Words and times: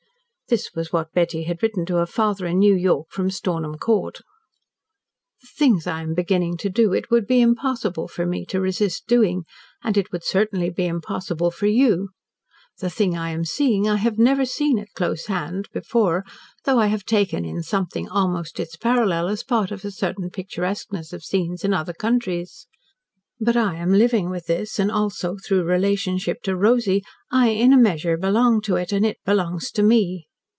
This 0.49 0.71
was 0.75 0.91
what 0.91 1.13
Betty 1.13 1.43
had 1.43 1.63
written 1.63 1.85
to 1.85 1.95
her 1.95 2.05
father 2.05 2.45
in 2.45 2.59
New 2.59 2.75
York 2.75 3.07
from 3.09 3.31
Stornham 3.31 3.77
Court. 3.77 4.19
"The 5.39 5.47
things 5.57 5.87
I 5.87 6.01
am 6.01 6.13
beginning 6.13 6.57
to 6.57 6.69
do, 6.69 6.91
it 6.91 7.09
would 7.09 7.25
be 7.25 7.39
impossible 7.39 8.09
for 8.09 8.25
me 8.25 8.45
to 8.47 8.59
resist 8.59 9.07
doing, 9.07 9.45
and 9.81 9.95
it 9.95 10.11
would 10.11 10.25
certainly 10.25 10.69
be 10.69 10.87
impossible 10.87 11.51
for 11.51 11.67
you. 11.67 12.09
The 12.79 12.89
thing 12.89 13.15
I 13.15 13.29
am 13.29 13.45
seeing 13.45 13.87
I 13.87 13.95
have 13.95 14.17
never 14.19 14.43
seen, 14.43 14.77
at 14.77 14.91
close 14.91 15.27
hand, 15.27 15.69
before, 15.71 16.25
though 16.65 16.79
I 16.79 16.87
have 16.87 17.05
taken 17.05 17.45
in 17.45 17.63
something 17.63 18.09
almost 18.09 18.59
its 18.59 18.75
parallel 18.75 19.29
as 19.29 19.43
part 19.45 19.71
of 19.71 19.81
certain 19.93 20.29
picturesqueness 20.29 21.13
of 21.13 21.23
scenes 21.23 21.63
in 21.63 21.73
other 21.73 21.93
countries. 21.93 22.67
But 23.39 23.55
I 23.55 23.75
am 23.75 23.93
LIVING 23.93 24.29
with 24.29 24.47
this 24.47 24.79
and 24.79 24.91
also, 24.91 25.37
through 25.37 25.63
relationship 25.63 26.41
to 26.41 26.57
Rosy, 26.57 27.05
I, 27.31 27.51
in 27.51 27.71
a 27.71 27.77
measure, 27.77 28.17
belong 28.17 28.59
to 28.63 28.75
it, 28.75 28.91
and 28.91 29.05
it 29.05 29.19
belongs 29.23 29.71
to 29.71 29.81
me. 29.81 30.27